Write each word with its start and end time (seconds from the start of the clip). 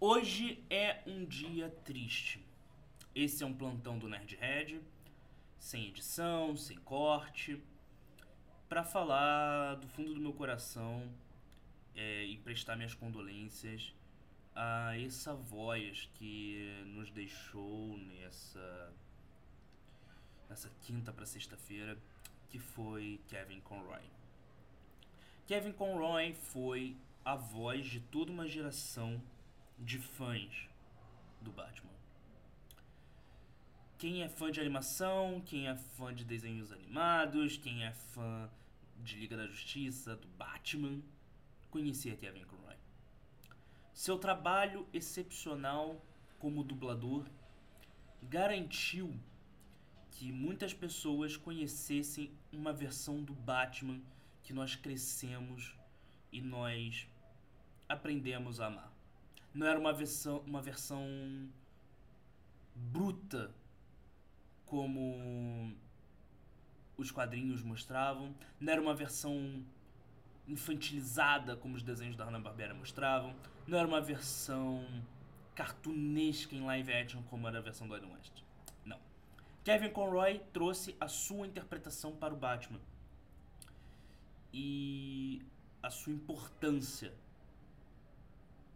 Hoje 0.00 0.64
é 0.70 1.02
um 1.08 1.24
dia 1.24 1.68
triste. 1.84 2.46
Esse 3.12 3.42
é 3.42 3.46
um 3.46 3.52
plantão 3.52 3.98
do 3.98 4.08
Nerdhead, 4.08 4.80
sem 5.58 5.88
edição, 5.88 6.56
sem 6.56 6.76
corte, 6.78 7.60
para 8.68 8.84
falar 8.84 9.74
do 9.74 9.88
fundo 9.88 10.14
do 10.14 10.20
meu 10.20 10.32
coração 10.32 11.12
é, 11.96 12.24
e 12.24 12.36
prestar 12.36 12.76
minhas 12.76 12.94
condolências 12.94 13.92
a 14.54 14.96
essa 14.96 15.34
voz 15.34 16.08
que 16.14 16.80
nos 16.94 17.10
deixou 17.10 17.98
nessa 17.98 18.94
nessa 20.48 20.70
quinta 20.82 21.12
para 21.12 21.26
sexta-feira, 21.26 21.98
que 22.48 22.60
foi 22.60 23.20
Kevin 23.26 23.60
Conroy. 23.62 24.04
Kevin 25.48 25.72
Conroy 25.72 26.34
foi 26.34 26.96
a 27.24 27.34
voz 27.34 27.84
de 27.84 27.98
toda 27.98 28.30
uma 28.30 28.46
geração 28.46 29.20
de 29.78 29.98
fãs 29.98 30.68
do 31.40 31.52
Batman. 31.52 31.92
Quem 33.96 34.22
é 34.22 34.28
fã 34.28 34.50
de 34.50 34.60
animação, 34.60 35.42
quem 35.44 35.68
é 35.68 35.76
fã 35.76 36.14
de 36.14 36.24
desenhos 36.24 36.70
animados, 36.70 37.56
quem 37.56 37.84
é 37.84 37.92
fã 37.92 38.48
de 38.96 39.16
Liga 39.16 39.36
da 39.36 39.46
Justiça, 39.46 40.16
do 40.16 40.28
Batman, 40.28 41.00
conhecia 41.70 42.16
Kevin 42.16 42.44
Conroy. 42.44 42.76
Seu 43.92 44.18
trabalho 44.18 44.86
excepcional 44.92 46.00
como 46.38 46.62
dublador 46.62 47.26
garantiu 48.22 49.18
que 50.12 50.32
muitas 50.32 50.72
pessoas 50.72 51.36
conhecessem 51.36 52.32
uma 52.52 52.72
versão 52.72 53.22
do 53.22 53.34
Batman 53.34 54.00
que 54.42 54.52
nós 54.52 54.74
crescemos 54.74 55.74
e 56.32 56.40
nós 56.40 57.08
aprendemos 57.88 58.60
a 58.60 58.66
amar. 58.66 58.97
Não 59.58 59.66
era 59.66 59.76
uma 59.76 59.92
versão, 59.92 60.38
uma 60.46 60.62
versão 60.62 61.04
bruta 62.76 63.52
como 64.64 65.74
os 66.96 67.10
quadrinhos 67.10 67.60
mostravam, 67.64 68.32
não 68.60 68.72
era 68.72 68.80
uma 68.80 68.94
versão 68.94 69.64
infantilizada 70.46 71.56
como 71.56 71.74
os 71.74 71.82
desenhos 71.82 72.14
da 72.14 72.24
Hanna-Barbera 72.24 72.72
mostravam, 72.72 73.34
não 73.66 73.76
era 73.76 73.88
uma 73.88 74.00
versão 74.00 74.86
cartunesca 75.56 76.54
em 76.54 76.64
live 76.64 76.92
action 76.92 77.20
como 77.24 77.48
era 77.48 77.58
a 77.58 77.60
versão 77.60 77.88
do 77.88 77.96
Adam 77.96 78.12
West. 78.12 78.44
Não. 78.84 79.00
Kevin 79.64 79.90
Conroy 79.90 80.38
trouxe 80.52 80.94
a 81.00 81.08
sua 81.08 81.48
interpretação 81.48 82.14
para 82.14 82.32
o 82.32 82.36
Batman 82.36 82.80
e 84.52 85.42
a 85.82 85.90
sua 85.90 86.12
importância 86.12 87.12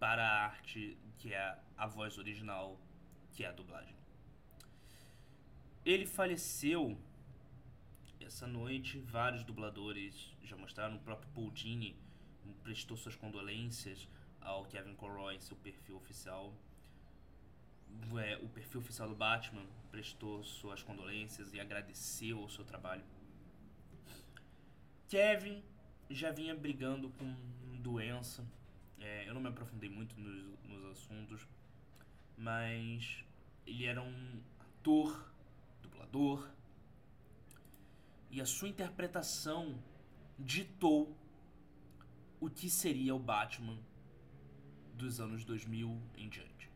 para 0.03 0.25
a 0.29 0.45
arte 0.47 0.99
que 1.17 1.33
é 1.33 1.57
a 1.77 1.87
voz 1.87 2.19
original, 2.19 2.77
que 3.31 3.45
é 3.45 3.47
a 3.47 3.53
dublagem. 3.53 3.95
Ele 5.85 6.07
faleceu 6.07 6.99
essa 8.21 8.45
noite. 8.49 8.99
Vários 8.99 9.45
dubladores 9.45 10.37
já 10.43 10.57
mostraram. 10.57 10.97
O 10.97 10.99
próprio 10.99 11.31
Paul 11.33 11.53
Dini 11.53 11.97
prestou 12.65 12.97
suas 12.97 13.15
condolências 13.15 14.09
ao 14.41 14.65
Kevin 14.65 14.97
Conroy 14.97 15.37
em 15.37 15.41
seu 15.41 15.57
perfil 15.57 15.99
oficial. 15.99 16.53
É, 18.21 18.39
o 18.39 18.49
perfil 18.49 18.81
oficial 18.81 19.09
do 19.09 19.15
Batman 19.15 19.65
prestou 19.93 20.43
suas 20.43 20.83
condolências 20.83 21.55
e 21.55 21.61
agradeceu 21.61 22.43
o 22.43 22.51
seu 22.51 22.65
trabalho. 22.65 23.05
Kevin 25.07 25.63
já 26.11 26.33
vinha 26.33 26.57
brigando 26.57 27.09
com 27.11 27.33
doença. 27.79 28.45
É, 29.03 29.29
eu 29.29 29.35
não 29.35 29.41
me 29.41 29.49
aprofundei 29.49 29.91
muito 29.91 30.19
nos, 30.19 30.59
nos 30.63 30.85
assuntos, 30.93 31.49
mas 32.39 33.25
ele 33.67 33.85
era 33.85 34.01
um 34.01 34.41
ator, 34.61 35.29
dublador, 35.83 36.49
e 38.31 38.41
a 38.41 38.47
sua 38.47 38.69
interpretação 38.69 39.83
ditou 40.39 41.17
o 42.41 42.49
que 42.49 42.71
seria 42.71 43.13
o 43.15 43.19
Batman 43.19 43.77
dos 44.95 45.21
anos 45.21 45.45
2000 45.45 46.01
em 46.17 46.29
diante. 46.29 46.71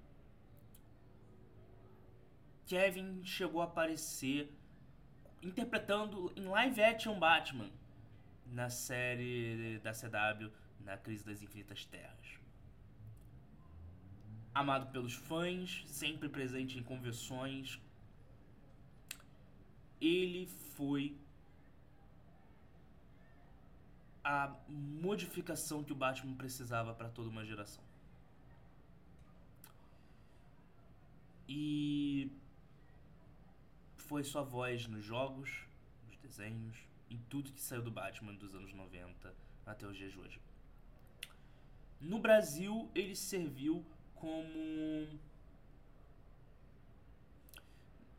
Kevin 2.67 3.25
chegou 3.25 3.63
a 3.63 3.67
aparecer 3.67 4.53
interpretando 5.41 6.33
em 6.35 6.45
live 6.49 6.83
action 6.83 7.17
Batman 7.21 7.71
na 8.47 8.69
série 8.69 9.79
da 9.79 9.93
CW 9.93 10.66
na 10.87 10.97
Crise 10.97 11.25
das 11.25 11.43
Infinitas 11.43 11.85
Terras. 11.85 12.39
Amado 14.55 14.91
pelos 14.93 15.13
fãs, 15.13 15.85
sempre 15.87 16.29
presente 16.29 16.79
em 16.79 16.83
convenções, 16.83 17.79
ele 20.01 20.47
foi 20.77 21.19
a 24.25 24.57
modificação 24.69 25.85
que 25.85 25.93
o 25.93 25.97
Batman 25.97 26.35
precisava 26.37 26.95
para 26.95 27.09
toda 27.09 27.29
uma 27.29 27.45
geração. 27.45 27.85
E 31.49 32.31
foi 33.97 34.25
sua 34.25 34.43
voz 34.43 34.87
nos 34.87 35.05
jogos, 35.05 35.67
nos 36.07 36.17
desenhos, 36.19 36.77
em 37.11 37.19
tudo 37.29 37.53
que 37.53 37.61
saiu 37.61 37.83
do 37.83 37.91
Batman 37.91 38.35
dos 38.35 38.55
anos 38.55 38.73
90 38.73 39.35
até 39.67 39.87
os 39.87 39.97
dias 39.97 40.13
de 40.13 40.19
hoje. 40.19 40.41
No 42.01 42.19
Brasil, 42.19 42.91
ele 42.95 43.17
serviu 43.17 43.85
como 44.15 45.19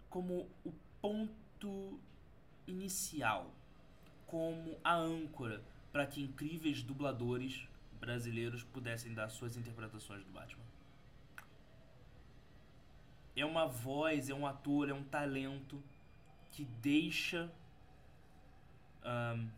como 0.10 0.50
o 0.66 0.74
ponto 1.02 2.00
inicial, 2.66 3.52
como 4.26 4.78
a 4.84 4.96
âncora 4.96 5.62
para 5.92 6.06
que 6.06 6.22
incríveis 6.22 6.82
dubladores 6.82 7.68
brasileiros 8.00 8.64
pudessem 8.64 9.14
dar 9.14 9.30
suas 9.30 9.58
interpretações 9.58 10.24
do 10.24 10.32
Batman. 10.32 10.64
É 13.36 13.46
uma 13.46 13.68
voz, 13.68 14.30
é 14.30 14.34
um 14.34 14.48
ator, 14.48 14.90
é 14.90 14.94
um 14.94 15.04
talento 15.04 15.82
que 16.52 16.66
deixa. 16.66 17.52
Um, 19.06 19.50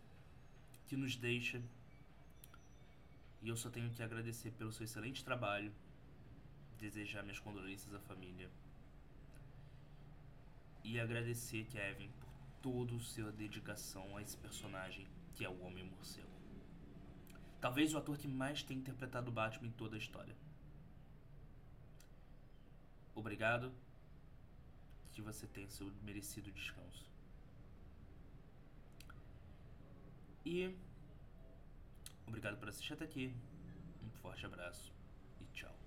que 0.88 0.98
nos 0.98 1.16
deixa. 1.16 1.62
E 3.42 3.50
eu 3.50 3.56
só 3.56 3.70
tenho 3.70 3.90
que 3.90 4.04
agradecer 4.04 4.52
pelo 4.52 4.72
seu 4.72 4.84
excelente 4.84 5.24
trabalho, 5.24 5.74
desejar 6.78 7.24
minhas 7.24 7.40
condolências 7.40 7.94
à 7.94 8.00
família. 8.00 8.50
E 10.84 11.00
agradecer, 11.00 11.66
Kevin, 11.66 12.10
por 12.20 12.30
toda 12.62 12.96
a 12.96 13.00
sua 13.00 13.32
dedicação 13.32 14.18
a 14.18 14.22
esse 14.22 14.38
personagem 14.38 15.08
que 15.36 15.46
é 15.46 15.50
o 15.50 15.62
Homem 15.62 15.86
Morcego. 15.86 16.28
Talvez 17.62 17.94
o 17.94 17.98
ator 17.98 18.18
que 18.18 18.28
mais 18.28 18.64
tenha 18.64 18.80
interpretado 18.80 19.32
Batman 19.32 19.68
em 19.68 19.72
toda 19.72 19.96
a 19.96 20.00
história. 20.00 20.36
Obrigado. 23.14 23.72
Que 25.12 25.22
você 25.22 25.46
tenha 25.48 25.70
seu 25.70 25.92
merecido 26.04 26.52
descanso. 26.52 27.10
E 30.46 30.74
obrigado 32.40 32.58
por 32.58 32.70
assistir 32.70 32.94
até 32.94 33.04
aqui. 33.04 33.36
Um 34.02 34.10
forte 34.22 34.46
abraço 34.46 34.94
e 35.42 35.46
tchau. 35.54 35.79